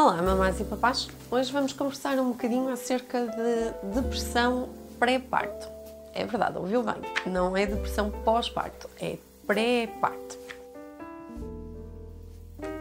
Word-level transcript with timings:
Olá, 0.00 0.22
mamás 0.22 0.60
e 0.60 0.64
papás! 0.64 1.08
Hoje 1.28 1.52
vamos 1.52 1.72
conversar 1.72 2.20
um 2.20 2.28
bocadinho 2.28 2.68
acerca 2.68 3.26
de 3.26 3.92
depressão 4.00 4.68
pré-parto. 4.96 5.68
É 6.14 6.24
verdade, 6.24 6.56
ouviu 6.56 6.84
bem? 6.84 6.94
Não 7.26 7.56
é 7.56 7.66
depressão 7.66 8.08
pós-parto, 8.08 8.88
é 9.00 9.18
pré-parto. 9.44 10.38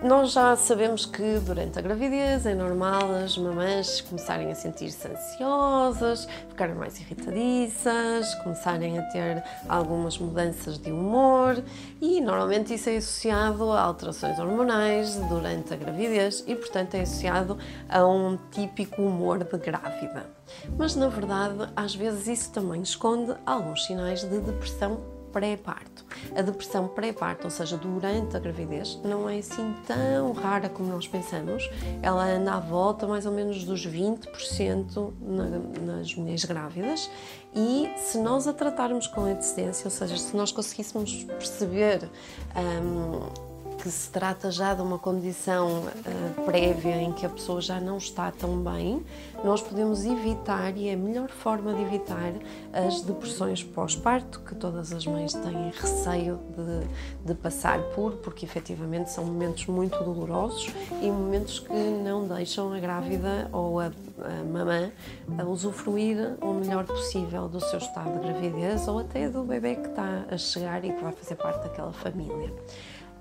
Nós 0.04 0.31
já 0.31 0.55
sabemos 0.55 1.07
que 1.07 1.39
durante 1.39 1.79
a 1.79 1.81
gravidez 1.81 2.46
é 2.46 2.54
normal 2.54 3.15
as 3.15 3.35
mamães 3.35 3.99
começarem 4.01 4.51
a 4.51 4.53
sentir-se 4.53 5.08
ansiosas, 5.08 6.28
ficarem 6.49 6.76
mais 6.76 6.99
irritadiças, 6.99 8.35
começarem 8.44 8.99
a 8.99 9.02
ter 9.03 9.44
algumas 9.67 10.20
mudanças 10.20 10.78
de 10.78 10.92
humor 10.92 11.63
e 11.99 12.21
normalmente 12.21 12.75
isso 12.75 12.92
é 12.92 12.97
associado 12.97 13.71
a 13.71 13.81
alterações 13.81 14.38
hormonais 14.38 15.15
durante 15.29 15.74
a 15.74 15.78
gravidez 15.78 16.43
e, 16.45 16.55
portanto, 16.55 16.93
é 16.93 17.02
associado 17.02 17.57
a 17.89 18.05
um 18.05 18.38
típico 18.52 19.02
humor 19.02 19.43
de 19.43 19.57
grávida. 19.57 20.29
Mas 20.77 20.95
na 20.95 21.09
verdade, 21.09 21.70
às 21.75 21.95
vezes 21.95 22.27
isso 22.27 22.52
também 22.52 22.84
esconde 22.84 23.34
alguns 23.48 23.85
sinais 23.85 24.21
de 24.21 24.39
depressão 24.39 25.16
pré-parto. 25.31 26.05
A 26.36 26.41
depressão 26.41 26.88
pré-parto, 26.88 27.45
ou 27.45 27.52
seja, 27.52 27.77
durante 27.77 28.36
a 28.36 28.40
gravidez, 28.40 28.99
não 29.04 29.30
é 29.30 29.40
assim 29.40 29.76
tão 29.86 30.31
rara 30.34 30.70
como 30.70 30.90
nós 30.90 31.08
pensamos. 31.08 31.70
Ela 32.02 32.26
anda 32.26 32.53
à 32.53 32.59
volta 32.59 33.08
mais 33.08 33.26
ou 33.26 33.31
menos 33.31 33.63
dos 33.63 33.86
20% 33.86 35.13
na, 35.22 35.45
nas 35.94 36.16
mulheres 36.16 36.45
grávidas 36.45 37.09
e 37.55 37.90
se 37.98 38.17
nós 38.20 38.48
a 38.48 38.53
tratarmos 38.53 39.08
com 39.08 39.22
antecedência, 39.22 39.86
ou 39.86 39.91
seja, 39.91 40.17
se 40.17 40.36
nós 40.36 40.52
conseguíssemos 40.52 41.23
perceber 41.23 42.09
um, 42.55 43.46
que 43.77 43.90
se 43.90 44.09
trata 44.09 44.49
já 44.52 44.73
de 44.73 44.81
uma 44.81 44.98
condição 44.98 45.84
uh, 45.84 46.45
prévia 46.45 47.02
em 47.02 47.13
que 47.13 47.26
a 47.26 47.30
pessoa 47.30 47.62
já 47.62 47.80
não 47.80 47.98
está 47.98 48.31
tão 48.31 48.58
bem, 48.58 49.03
nós 49.44 49.62
podemos 49.62 50.03
evitar, 50.03 50.76
e 50.76 50.90
é 50.90 50.94
a 50.94 50.98
melhor 50.98 51.30
forma 51.30 51.73
de 51.73 51.81
evitar, 51.81 52.34
as 52.73 53.02
depressões 53.02 53.64
pós-parto, 53.64 54.39
que 54.42 54.56
todas 54.56 54.92
as 54.92 55.06
mães 55.06 55.34
têm 55.34 55.72
receio 55.72 56.39
de, 56.56 57.28
de 57.28 57.34
passar 57.36 57.80
por, 57.95 58.14
porque 58.14 58.45
efetivamente 58.45 59.11
são 59.11 59.23
momentos 59.25 59.67
muito 59.67 60.03
dolorosos 60.03 60.69
e 61.02 61.09
momentos 61.09 61.59
que 61.59 61.73
não 61.73 62.28
deixam 62.28 62.73
a 62.73 62.80
grávida 62.80 63.50
ou 63.52 63.80
a, 63.80 63.86
a 63.86 64.44
mamã 64.52 64.91
a 65.38 65.44
usufruir 65.44 66.36
o 66.41 66.53
melhor 66.53 66.86
possível 66.86 67.47
do 67.47 67.59
seu 67.59 67.80
estado 67.80 68.19
de 68.19 68.28
gravidez 68.28 68.88
ou 68.88 69.00
até 69.00 69.30
do 69.30 69.44
bebê 69.44 69.75
que 69.75 69.88
está 69.88 70.25
a 70.30 70.38
chegar 70.38 70.84
e 70.84 70.91
que 70.91 71.03
vai 71.03 71.12
fazer 71.12 71.36
parte 71.36 71.64
daquela 71.64 71.94
família. 71.94 72.53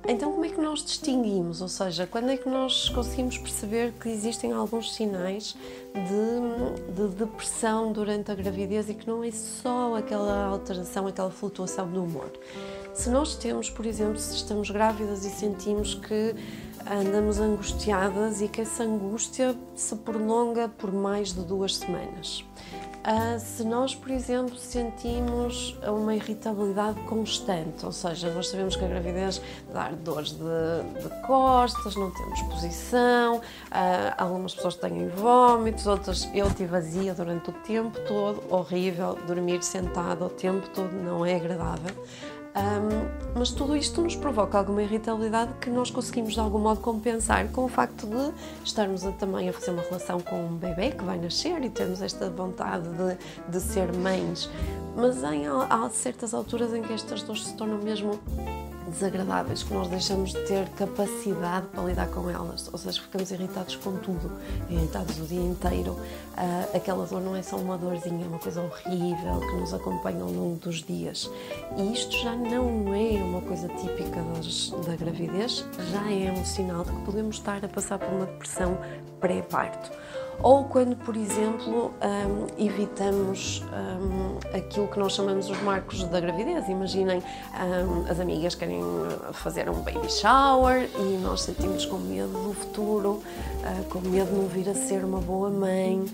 Então, 0.09 0.33
como 0.33 0.45
é 0.45 0.49
que 0.49 0.61
nós 0.61 0.85
distinguimos? 0.85 1.61
Ou 1.61 1.69
seja, 1.69 2.07
quando 2.07 2.31
é 2.31 2.37
que 2.37 2.49
nós 2.49 2.89
conseguimos 2.89 3.39
perceber 3.39 3.93
que 4.01 4.09
existem 4.09 4.53
alguns 4.53 4.95
sinais 4.95 5.57
de, 5.95 6.95
de, 6.95 7.15
depressão 7.17 7.93
durante 7.93 8.31
a 8.31 8.35
gravidez 8.35 8.89
e 8.89 8.95
que 8.95 9.07
não 9.07 9.25
é 9.25 9.31
só 9.33 9.97
aquela 9.97 10.47
alteração, 10.47 11.07
aquela 11.07 11.31
flutuação 11.31 11.91
do 11.91 12.05
humor? 12.05 12.31
Se 12.95 13.11
nós 13.11 13.35
temos, 13.35 13.69
por 13.69 13.85
exemplo, 13.85 14.19
se 14.19 14.37
estamos 14.37 14.71
grávidas 14.71 15.25
e 15.25 15.31
sentimos 15.31 15.95
que 15.95 16.35
andamos 16.89 17.41
angustiadas 17.41 18.41
e 18.41 18.49
que 18.49 18.61
essa 18.61 18.85
angústia 18.85 19.57
se 19.75 19.97
prolonga 19.97 20.69
por 20.69 20.93
mais 20.93 21.33
de 21.33 21.41
duas 21.43 21.77
semanas. 21.77 22.45
Uh, 23.07 23.39
se 23.39 23.63
nós, 23.63 23.95
por 23.95 24.11
exemplo, 24.11 24.57
sentimos 24.57 25.79
uma 25.87 26.17
irritabilidade 26.17 26.99
constante, 27.03 27.87
ou 27.87 27.93
seja, 27.93 28.29
nós 28.35 28.49
sabemos 28.49 28.75
que 28.75 28.85
a 28.85 28.89
gravidez 28.89 29.41
dá 29.73 29.91
dores 29.91 30.33
de, 30.33 30.41
de 31.01 31.09
costas, 31.25 31.95
não 31.95 32.11
temos 32.11 32.43
posição, 32.43 33.37
uh, 33.37 33.43
algumas 34.19 34.57
pessoas 34.57 34.75
têm 34.75 35.07
vômitos, 35.07 35.87
outras 35.87 36.29
eu 36.35 36.51
tive 36.51 36.67
vazia 36.67 37.15
durante 37.15 37.49
o 37.51 37.53
tempo 37.53 37.97
todo, 38.09 38.43
horrível, 38.53 39.17
dormir 39.25 39.63
sentada 39.63 40.25
o 40.25 40.29
tempo 40.29 40.69
todo 40.71 40.91
não 40.91 41.25
é 41.25 41.37
agradável. 41.37 41.95
Um, 42.57 43.39
mas 43.39 43.51
tudo 43.51 43.77
isto 43.77 44.01
nos 44.01 44.17
provoca 44.17 44.57
alguma 44.57 44.83
irritabilidade 44.83 45.53
que 45.61 45.69
nós 45.69 45.91
conseguimos 45.91 46.33
de 46.33 46.41
algum 46.41 46.59
modo 46.59 46.81
compensar 46.81 47.47
com 47.49 47.65
o 47.65 47.69
facto 47.69 48.07
de 48.07 48.33
estarmos 48.65 49.05
a, 49.05 49.13
também 49.13 49.51
a 49.51 49.53
fazer 49.53 49.73
uma 49.73 49.83
relação 49.83 50.19
com 50.21 50.47
um 50.47 50.57
bebê 50.57 50.91
que 50.91 51.05
vai 51.05 51.19
nascer 51.19 51.63
e 51.63 51.69
termos 51.69 52.01
esta 52.01 52.31
vontade 52.31 52.89
de, 52.89 53.51
de 53.51 53.61
ser 53.61 53.93
mães. 53.93 54.49
Mas 54.97 55.23
em, 55.23 55.47
há 55.47 55.91
certas 55.91 56.33
alturas 56.33 56.73
em 56.73 56.81
que 56.81 56.95
estas 56.95 57.23
dores 57.23 57.45
se 57.45 57.55
tornam 57.55 57.77
mesmo 57.77 58.19
desagradáveis 58.97 59.63
que 59.63 59.73
nós 59.73 59.89
deixamos 59.89 60.33
de 60.33 60.41
ter 60.47 60.69
capacidade 60.71 61.67
para 61.67 61.85
lidar 61.85 62.09
com 62.09 62.29
elas, 62.29 62.69
ou 62.73 62.79
seja, 62.79 63.01
ficamos 63.01 63.31
irritados 63.31 63.77
com 63.77 63.97
tudo, 63.99 64.33
irritados 64.69 65.19
o 65.19 65.25
dia 65.25 65.41
inteiro. 65.41 65.93
Uh, 65.93 66.77
aquela 66.77 67.07
dor 67.07 67.21
não 67.21 67.37
é 67.37 67.43
só 67.43 67.57
uma 67.57 67.77
dorzinha, 67.77 68.25
é 68.25 68.29
uma 68.29 68.39
coisa 68.39 68.63
horrível 68.63 69.41
que 69.41 69.57
nos 69.57 69.73
acompanha 69.73 70.23
ao 70.23 70.31
longo 70.31 70.57
dos 70.57 70.83
dias. 70.83 71.31
E 71.77 71.93
isto 71.93 72.17
já 72.19 72.35
não 72.35 72.95
é 72.95 73.23
uma 73.23 73.41
coisa 73.43 73.69
típica 73.69 74.23
das, 74.35 74.71
da 74.87 74.97
gravidez, 74.97 75.65
já 75.91 76.11
é 76.11 76.33
um 76.33 76.45
sinal 76.45 76.85
de 76.85 76.93
que 76.93 77.03
podemos 77.03 77.37
estar 77.37 77.65
a 77.65 77.69
passar 77.69 77.99
por 77.99 78.09
uma 78.09 78.27
depressão 78.27 78.79
pré-parto 79.21 79.91
ou 80.43 80.65
quando, 80.65 80.97
por 80.97 81.17
exemplo, 81.17 81.93
um, 82.03 82.65
evitamos 82.65 83.63
um, 83.73 84.57
aquilo 84.57 84.87
que 84.89 84.99
nós 84.99 85.13
chamamos 85.15 85.49
os 85.49 85.61
marcos 85.63 86.05
da 86.05 86.21
gravidez. 86.21 86.69
Imaginem, 86.69 87.19
um, 87.19 88.11
as 88.11 88.21
amigas 88.21 88.55
querem 88.55 88.81
fazer 89.33 89.69
um 89.69 89.81
baby 89.81 90.11
shower 90.11 90.89
e 90.99 91.19
nós 91.23 91.43
sentimos 91.43 91.87
com 91.87 91.97
medo 91.99 92.29
do 92.29 92.55
futuro, 92.55 93.11
uh, 93.11 93.85
com 93.91 94.01
medo 94.01 94.31
de 94.31 94.37
não 94.37 94.47
vir 94.47 94.69
a 94.69 94.75
ser 94.75 95.05
uma 95.05 95.21
boa 95.21 95.51
mãe. 95.51 96.05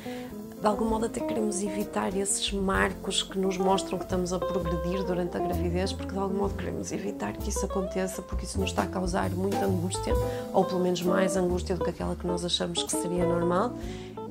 De 0.62 0.69
algum 0.69 0.84
modo, 0.84 1.06
até 1.06 1.19
queremos 1.19 1.61
evitar 1.61 2.17
esses 2.17 2.53
marcos 2.53 3.21
que 3.21 3.37
nos 3.37 3.59
mostram 3.59 3.99
que 3.99 4.05
estamos 4.05 4.33
a 4.33 4.39
progredir 4.39 5.03
durante 5.03 5.37
a 5.37 5.41
gravidez, 5.41 5.93
porque 5.93 6.12
de 6.12 6.19
algum 6.21 6.37
modo 6.37 6.55
queremos 6.55 6.93
evitar 6.93 7.33
que 7.33 7.49
isso 7.49 7.67
aconteça, 7.67 8.23
porque 8.23 8.45
isso 8.45 8.61
nos 8.61 8.71
está 8.71 8.84
a 8.84 8.87
causar 8.87 9.28
muita 9.31 9.65
angústia, 9.65 10.15
ou 10.53 10.65
pelo 10.65 10.78
menos 10.78 11.03
mais 11.03 11.37
angústia 11.37 11.75
do 11.75 11.83
que 11.83 11.91
aquela 11.91 12.15
que 12.15 12.25
nós 12.25 12.45
achamos 12.45 12.81
que 12.81 12.93
seria 12.93 13.27
normal. 13.27 13.72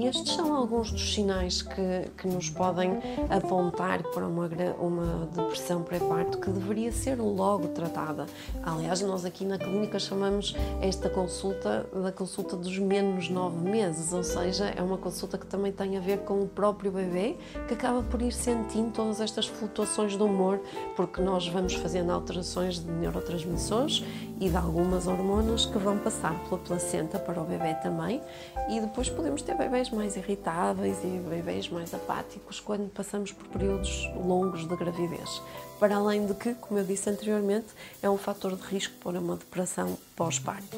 E 0.02 0.08
estes 0.08 0.34
são 0.34 0.56
alguns 0.56 0.91
dos 0.91 1.14
sinais 1.14 1.62
que, 1.62 2.09
que 2.18 2.28
nos 2.28 2.50
podem 2.50 3.00
apontar 3.30 4.02
para 4.02 4.25
uma, 4.25 4.50
uma 4.80 5.28
depressão 5.28 5.84
pré-parto 5.84 6.40
que 6.40 6.50
deveria 6.50 6.91
ser 6.91 7.20
logo 7.22 7.68
tratada. 7.68 8.25
Aliás, 8.64 9.02
nós 9.02 9.25
aqui 9.25 9.46
na 9.46 9.59
clínica 9.59 10.00
chamamos 10.00 10.56
esta 10.81 11.08
consulta 11.08 11.86
da 11.94 12.12
consulta 12.12 12.56
dos 12.56 12.80
menos 12.80 13.30
nove 13.30 13.59
meses, 13.70 14.12
ou 14.12 14.24
seja, 14.24 14.74
é 14.75 14.81
uma 14.81 14.97
consulta 14.97 15.38
que 15.38 15.46
também 15.46 15.72
tem 15.72 15.96
a 15.97 16.00
ver 16.00 16.21
com 16.22 16.42
o 16.42 16.48
próprio 16.48 16.92
bebê 16.92 17.38
que 17.68 17.74
acaba 17.74 18.02
por 18.04 18.22
ir 18.22 18.32
sentindo 18.32 18.92
todas 18.92 19.20
estas 19.20 19.48
flutuações 19.48 20.16
do 20.16 20.26
humor, 20.26 20.59
porque 20.96 21.22
nós 21.22 21.48
vamos 21.48 21.74
fazendo 21.74 22.12
alterações 22.12 22.80
de 22.80 22.90
neurotransmissores 22.92 24.04
e 24.40 24.50
de 24.50 24.56
algumas 24.56 25.08
hormonas 25.08 25.66
que 25.66 25.78
vão 25.78 25.98
passar 25.98 26.34
pela 26.46 26.58
placenta 26.58 27.20
para 27.20 27.42
o 27.42 27.46
bebê 27.46 27.74
também, 27.76 28.22
e 28.70 28.80
depois 28.80 29.09
podemos 29.09 29.42
ter 29.42 29.56
bebês 29.56 29.90
mais 29.90 30.16
irritáveis 30.16 30.98
e 31.04 31.20
bebês 31.20 31.70
mais 31.70 31.94
apáticos 31.94 32.59
quando 32.59 32.90
passamos 32.90 33.32
por 33.32 33.48
períodos 33.48 34.09
longos 34.16 34.68
de 34.68 34.76
gravidez. 34.76 35.42
Para 35.80 35.96
além 35.96 36.26
de 36.26 36.34
que, 36.34 36.53
como 36.56 36.80
eu 36.80 36.86
disse 36.86 37.09
anteriormente, 37.09 37.68
é 38.02 38.09
um 38.09 38.18
fator 38.18 38.56
de 38.56 38.64
risco 38.64 38.94
para 39.03 39.20
uma 39.20 39.36
depressão 39.36 39.98
pós-parto. 40.16 40.78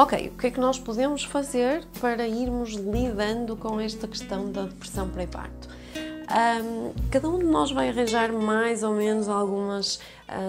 Ok, 0.00 0.28
o 0.32 0.38
que 0.38 0.46
é 0.46 0.50
que 0.52 0.60
nós 0.60 0.78
podemos 0.78 1.24
fazer 1.24 1.84
para 2.00 2.24
irmos 2.24 2.74
lidando 2.74 3.56
com 3.56 3.80
esta 3.80 4.06
questão 4.06 4.48
da 4.48 4.62
depressão 4.62 5.08
pré-parto? 5.08 5.68
Um, 6.30 6.92
cada 7.10 7.28
um 7.28 7.36
de 7.36 7.44
nós 7.46 7.72
vai 7.72 7.88
arranjar 7.88 8.32
mais 8.32 8.84
ou 8.84 8.94
menos 8.94 9.28
algumas 9.28 9.76
as 9.88 9.98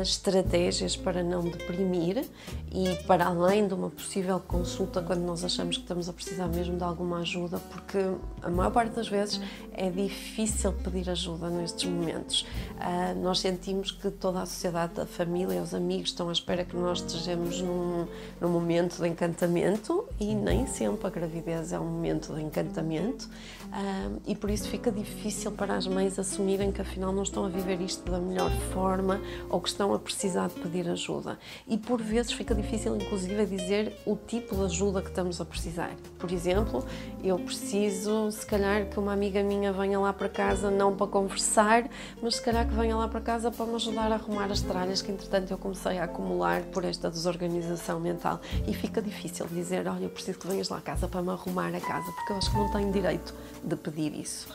estratégias 0.02 0.96
para 0.96 1.24
não 1.24 1.44
deprimir 1.44 2.26
e 2.72 2.96
para 3.08 3.26
além 3.26 3.68
de 3.68 3.74
uma 3.74 3.90
possível 3.90 4.40
consulta 4.40 5.02
quando 5.02 5.22
nós 5.22 5.44
achamos 5.44 5.78
que 5.78 5.84
estamos 5.84 6.10
a 6.10 6.14
precisar 6.14 6.48
mesmo 6.48 6.78
de 6.78 6.84
alguma 6.84 7.20
ajuda, 7.20 7.60
porque 7.72 7.98
a 8.42 8.50
maior 8.50 8.72
parte 8.72 8.94
das 8.94 9.08
vezes 9.08 9.40
é 9.74 9.90
difícil 9.90 10.74
pedir 10.74 11.10
ajuda 11.10 11.50
nestes 11.50 11.90
momentos. 11.90 12.42
Uh, 12.76 13.20
nós 13.22 13.40
sentimos 13.40 13.92
que 13.92 14.12
toda 14.12 14.42
a 14.42 14.46
sociedade, 14.46 15.00
a 15.00 15.06
família, 15.06 15.62
os 15.62 15.74
amigos 15.74 16.10
estão 16.10 16.30
à 16.30 16.32
espera 16.32 16.66
que 16.66 16.76
nós 16.76 17.00
estejamos 17.00 17.62
num, 17.62 18.08
num 18.40 18.50
momento 18.50 19.02
de 19.02 19.08
encantamento 19.08 20.06
e 20.20 20.36
nem 20.36 20.68
sempre 20.68 21.08
a 21.08 21.10
gravidez 21.10 21.72
é 21.72 21.80
um 21.80 21.86
momento 21.86 22.34
de 22.34 22.42
encantamento 22.42 23.26
uh, 23.26 24.22
e 24.28 24.36
por 24.36 24.50
isso 24.50 24.68
fica 24.68 24.92
difícil 24.92 25.52
para 25.52 25.76
as 25.76 25.88
mães 25.88 26.20
assumirem 26.20 26.72
que 26.72 26.82
afinal 26.82 27.12
não 27.12 27.24
estão 27.24 27.46
a 27.46 27.50
viver 27.50 27.82
isto 27.82 28.10
da 28.10 28.20
melhor 28.20 28.52
forma 28.74 29.22
ou 29.50 29.62
que 29.62 29.69
que 29.70 29.74
estão 29.74 29.94
a 29.94 30.00
precisar 30.00 30.48
de 30.48 30.56
pedir 30.56 30.90
ajuda. 30.90 31.38
E 31.68 31.78
por 31.78 32.02
vezes 32.02 32.32
fica 32.32 32.56
difícil, 32.56 32.96
inclusive, 32.96 33.46
dizer 33.46 33.96
o 34.06 34.16
tipo 34.16 34.56
de 34.56 34.64
ajuda 34.64 35.02
que 35.02 35.10
estamos 35.10 35.40
a 35.40 35.46
precisar. 35.46 35.92
Por 36.18 36.32
exemplo, 36.32 36.84
eu 37.24 37.38
preciso, 37.38 38.32
se 38.32 38.46
calhar, 38.46 38.88
que 38.88 39.00
uma 39.00 39.14
amiga 39.14 39.44
minha 39.44 39.72
venha 39.72 40.00
lá 40.00 40.12
para 40.12 40.28
casa, 40.28 40.72
não 40.72 40.96
para 40.96 41.08
conversar, 41.08 41.88
mas 42.22 42.36
se 42.36 42.42
calhar 42.42 42.68
que 42.68 42.74
venha 42.74 42.96
lá 42.96 43.08
para 43.08 43.22
casa 43.22 43.52
para 43.52 43.66
me 43.66 43.76
ajudar 43.76 44.12
a 44.12 44.16
arrumar 44.16 44.52
as 44.52 44.62
tralhas 44.62 45.02
que, 45.02 45.12
entretanto, 45.12 45.52
eu 45.52 45.58
comecei 45.58 46.00
a 46.00 46.06
acumular 46.06 46.64
por 46.64 46.84
esta 46.84 47.10
desorganização 47.10 48.00
mental. 48.00 48.42
E 48.68 48.74
fica 48.74 49.02
difícil 49.02 49.46
dizer: 49.48 49.88
Olha, 49.88 50.06
eu 50.06 50.10
preciso 50.10 50.40
que 50.40 50.48
venhas 50.48 50.70
lá 50.70 50.78
à 50.78 50.82
casa 50.82 51.08
para 51.08 51.22
me 51.22 51.30
arrumar 51.30 51.74
a 51.74 51.80
casa, 51.80 52.12
porque 52.12 52.34
eu 52.34 52.38
acho 52.38 52.52
que 52.52 52.58
não 52.58 52.72
tenho 52.72 52.92
direito 52.92 53.34
de 53.64 53.76
pedir 53.76 54.14
isso. 54.20 54.48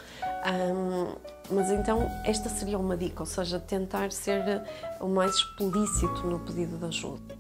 Um, 0.45 1.15
mas 1.51 1.71
então 1.71 2.11
esta 2.25 2.49
seria 2.49 2.79
uma 2.79 2.97
dica, 2.97 3.23
ou 3.23 3.27
seja, 3.27 3.59
tentar 3.59 4.13
ser 4.13 4.63
o 5.01 5.09
mais 5.09 5.35
explícito 5.35 6.27
no 6.27 6.39
pedido 6.41 6.77
de 6.77 6.85
ajuda. 6.87 7.35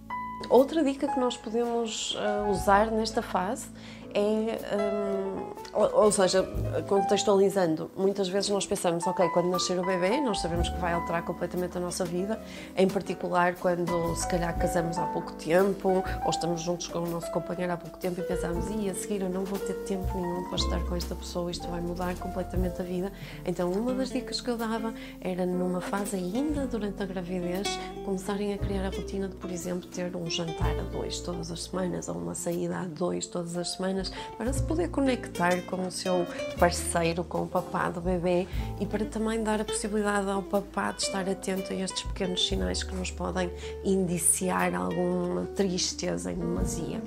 Outra 0.49 0.83
dica 0.83 1.09
que 1.09 1.19
nós 1.19 1.37
podemos 1.37 2.15
uh, 2.15 2.51
usar 2.51 2.91
nesta 2.91 3.23
fase 3.23 3.69
é, 4.15 4.77
um, 4.77 5.55
ou, 5.75 6.13
seja, 6.13 6.43
contextualizando, 6.87 7.91
muitas 7.97 8.29
vezes 8.29 8.49
nós 8.49 8.65
pensamos, 8.65 9.05
ok, 9.07 9.29
quando 9.31 9.51
nascer 9.51 9.77
o 9.79 9.85
bebê, 9.85 10.21
nós 10.21 10.41
sabemos 10.41 10.69
que 10.69 10.79
vai 10.79 10.93
alterar 10.93 11.25
completamente 11.25 11.77
a 11.77 11.81
nossa 11.81 12.05
vida, 12.05 12.41
em 12.77 12.89
particular 12.89 13.57
quando 13.57 14.15
se 14.15 14.29
calhar 14.29 14.57
casamos 14.57 14.97
há 14.99 15.07
pouco 15.07 15.33
tempo, 15.33 16.05
ou 16.25 16.31
estamos 16.31 16.63
juntos 16.63 16.87
com 16.87 17.01
o 17.01 17.07
nosso 17.09 17.31
companheiro 17.33 17.73
há 17.73 17.77
pouco 17.77 17.99
tempo 17.99 18.21
e 18.21 18.23
pensamos, 18.23 18.67
e 18.71 18.89
a 18.89 18.95
seguir 18.95 19.23
eu 19.23 19.29
não 19.29 19.45
vou 19.45 19.59
ter 19.59 19.75
tempo 19.85 20.17
nenhum 20.17 20.45
para 20.45 20.57
estar 20.57 20.81
com 20.85 20.95
esta 20.95 21.15
pessoa, 21.17 21.51
isto 21.51 21.67
vai 21.67 21.81
mudar 21.81 22.15
completamente 22.17 22.81
a 22.81 22.85
vida. 22.85 23.13
Então, 23.45 23.73
uma 23.73 23.93
das 23.95 24.11
dicas 24.11 24.41
que 24.41 24.49
eu 24.49 24.57
dava 24.57 24.95
era 25.21 25.45
numa 25.45 25.81
fase 25.81 26.15
ainda 26.15 26.69
durante 26.69 27.03
a 27.03 27.07
gravidez, 27.07 27.67
começarem 28.05 28.55
a 28.55 28.59
criar 28.59 28.87
a 28.87 28.91
rotina 28.91 29.29
de, 29.29 29.35
por 29.35 29.51
exemplo, 29.51 29.89
ter 29.89 30.15
um 30.15 30.31
jantar 30.31 30.79
a 30.79 30.83
dois 30.83 31.19
todas 31.21 31.51
as 31.51 31.65
semanas, 31.65 32.09
ou 32.09 32.15
uma 32.15 32.35
saída 32.37 32.79
a 32.79 32.85
dois 32.85 33.27
todas 33.27 33.57
as 33.57 33.73
semanas 33.73 34.04
para 34.37 34.53
se 34.53 34.62
poder 34.62 34.89
conectar 34.89 35.62
com 35.62 35.87
o 35.87 35.91
seu 35.91 36.27
parceiro, 36.59 37.25
com 37.25 37.43
o 37.43 37.47
papá 37.47 37.91
do 37.91 38.01
bebê 38.01 38.47
e 38.81 38.87
para 38.87 39.05
também 39.05 39.43
dar 39.43 39.61
a 39.61 39.65
possibilidade 39.65 40.29
ao 40.31 40.43
papá 40.43 40.93
de 40.93 41.03
estar 41.03 41.29
atento 41.29 41.73
a 41.73 41.77
estes 41.77 42.03
pequenos 42.03 42.47
sinais 42.47 42.83
que 42.83 42.95
nos 42.95 43.11
podem 43.11 43.51
indiciar 43.85 44.75
alguma 44.75 45.47
tristeza 45.55 46.33
em 46.33 46.37
demasia. 46.37 47.03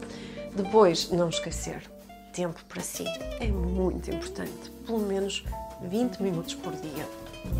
Depois, 0.56 1.12
não 1.12 1.30
esquecer, 1.30 1.84
tempo 2.34 2.64
para 2.68 2.82
si 2.82 3.06
é 3.40 3.48
muito 3.48 4.10
importante, 4.10 4.72
pelo 4.86 5.00
menos 5.00 5.44
20 5.82 6.22
minutos 6.22 6.56
por 6.56 6.74
dia 6.76 7.08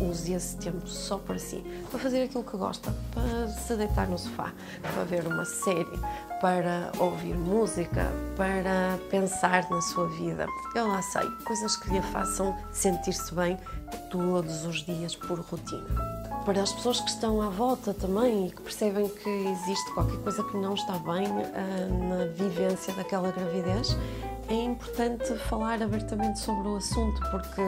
use 0.00 0.32
esse 0.32 0.56
tempo 0.56 0.86
só 0.86 1.18
para 1.18 1.38
si, 1.38 1.64
para 1.90 1.98
fazer 1.98 2.24
aquilo 2.24 2.44
que 2.44 2.56
gosta, 2.56 2.94
para 3.12 3.48
se 3.48 3.74
deitar 3.76 4.08
no 4.08 4.18
sofá, 4.18 4.52
para 4.82 5.04
ver 5.04 5.26
uma 5.26 5.44
série, 5.44 5.98
para 6.40 6.92
ouvir 6.98 7.34
música, 7.34 8.10
para 8.36 8.98
pensar 9.10 9.68
na 9.70 9.80
sua 9.80 10.08
vida. 10.08 10.46
Eu 10.74 10.88
lá 10.88 11.02
sei, 11.02 11.28
coisas 11.44 11.76
que 11.76 11.90
lhe 11.90 12.02
façam 12.02 12.56
sentir-se 12.72 13.34
bem 13.34 13.58
todos 14.10 14.64
os 14.64 14.84
dias 14.84 15.16
por 15.16 15.40
rotina. 15.40 16.18
Para 16.44 16.62
as 16.62 16.72
pessoas 16.72 17.00
que 17.00 17.10
estão 17.10 17.42
à 17.42 17.50
volta 17.50 17.92
também 17.92 18.46
e 18.46 18.50
que 18.50 18.62
percebem 18.62 19.06
que 19.08 19.28
existe 19.28 19.92
qualquer 19.92 20.18
coisa 20.20 20.42
que 20.44 20.56
não 20.56 20.74
está 20.74 20.94
bem 20.94 21.26
uh, 21.26 22.08
na 22.08 22.24
vivência 22.32 22.67
daquela 22.96 23.30
gravidez, 23.30 23.96
é 24.48 24.54
importante 24.54 25.34
falar 25.48 25.82
abertamente 25.82 26.38
sobre 26.38 26.68
o 26.68 26.76
assunto, 26.76 27.20
porque 27.30 27.62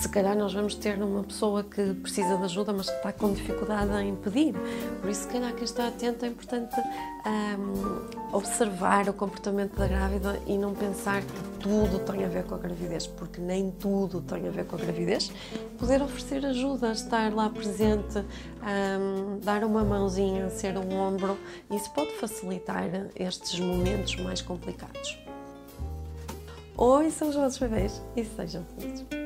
se 0.00 0.08
calhar 0.08 0.36
nós 0.36 0.52
vamos 0.52 0.74
ter 0.74 1.02
uma 1.02 1.22
pessoa 1.22 1.64
que 1.64 1.94
precisa 1.94 2.36
de 2.36 2.44
ajuda, 2.44 2.74
mas 2.74 2.90
que 2.90 2.96
está 2.96 3.12
com 3.12 3.32
dificuldade 3.32 3.90
em 4.04 4.14
pedir. 4.14 4.54
Por 5.00 5.08
isso, 5.08 5.22
se 5.22 5.28
calhar, 5.28 5.54
quem 5.54 5.64
está 5.64 5.88
atento 5.88 6.26
é 6.26 6.28
importante 6.28 6.76
um, 6.78 8.36
observar 8.36 9.08
o 9.08 9.14
comportamento 9.14 9.76
da 9.76 9.88
grávida 9.88 10.38
e 10.46 10.58
não 10.58 10.74
pensar 10.74 11.22
que 11.22 11.56
tudo 11.58 11.98
tem 12.00 12.24
a 12.24 12.28
ver 12.28 12.44
com 12.44 12.54
a 12.54 12.58
gravidez, 12.58 13.06
porque 13.06 13.40
nem 13.40 13.70
tudo 13.70 14.20
tem 14.20 14.46
a 14.46 14.50
ver 14.50 14.66
com 14.66 14.76
a 14.76 14.78
gravidez. 14.78 15.32
Poder 15.78 16.02
oferecer 16.02 16.44
ajuda, 16.44 16.92
estar 16.92 17.32
lá 17.32 17.48
presente, 17.48 18.18
um, 18.18 19.38
dar 19.40 19.64
uma 19.64 19.82
mãozinha, 19.82 20.50
ser 20.50 20.76
um 20.76 20.94
ombro, 20.98 21.38
isso 21.70 21.90
pode 21.92 22.12
facilitar 22.18 22.90
estes 23.16 23.58
momentos 23.58 24.16
mais 24.16 24.42
complicados. 24.42 24.55
Oi, 26.78 27.10
são 27.10 27.28
os 27.28 27.34
vossos 27.34 27.58
bebês 27.58 28.02
e 28.16 28.24
sejam 28.24 28.64
felizes. 28.78 29.25